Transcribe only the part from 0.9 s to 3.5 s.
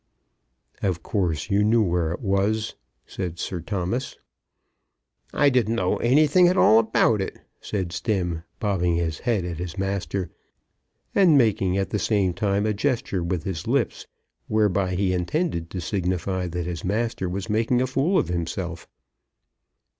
course you knew where it was," said